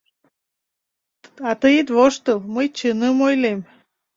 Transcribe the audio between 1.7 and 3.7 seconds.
ит воштыл, мый чыным ойлем.